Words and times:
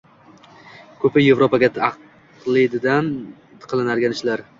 Ko‘pi 1.01 1.25
Yevropaga 1.25 1.69
taqlidan 1.75 3.13
qilinadigan 3.75 4.17
ishlar. 4.17 4.45